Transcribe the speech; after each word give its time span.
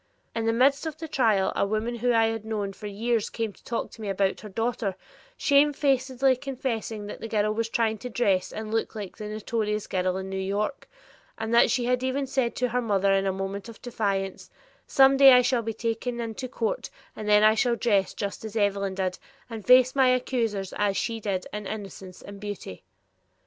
In 0.33 0.47
the 0.47 0.51
midst 0.51 0.87
of 0.87 0.97
the 0.97 1.07
trial 1.07 1.53
a 1.55 1.63
woman 1.63 1.97
whom 1.97 2.11
I 2.15 2.25
had 2.25 2.43
known 2.43 2.73
for 2.73 2.87
years 2.87 3.29
came 3.29 3.53
to 3.53 3.63
talk 3.63 3.91
to 3.91 4.01
me 4.01 4.09
about 4.09 4.39
her 4.39 4.49
daughter, 4.49 4.95
shamefacedly 5.37 6.37
confessing 6.37 7.05
that 7.05 7.21
the 7.21 7.27
girl 7.27 7.53
was 7.53 7.69
trying 7.69 7.99
to 7.99 8.09
dress 8.09 8.51
and 8.51 8.73
look 8.73 8.95
like 8.95 9.15
the 9.17 9.27
notorious 9.29 9.85
girl 9.85 10.17
in 10.17 10.27
New 10.27 10.39
York, 10.39 10.89
and 11.37 11.53
that 11.53 11.69
she 11.69 11.85
had 11.85 12.01
even 12.01 12.25
said 12.25 12.55
to 12.55 12.69
her 12.69 12.81
mother 12.81 13.11
in 13.13 13.27
a 13.27 13.31
moment 13.31 13.69
of 13.69 13.79
defiance, 13.79 14.49
"Some 14.87 15.17
day 15.17 15.33
I 15.33 15.43
shall 15.43 15.61
be 15.61 15.71
taken 15.71 16.19
into 16.19 16.47
court 16.47 16.89
and 17.15 17.29
then 17.29 17.43
I 17.43 17.53
shall 17.53 17.75
dress 17.75 18.15
just 18.15 18.43
as 18.43 18.55
Evelyn 18.55 18.95
did 18.95 19.19
and 19.51 19.63
face 19.63 19.93
my 19.93 20.07
accusers 20.09 20.73
as 20.77 20.97
she 20.97 21.19
did 21.19 21.45
in 21.53 21.67
innocence 21.67 22.23
and 22.23 22.39
beauty." 22.39 22.81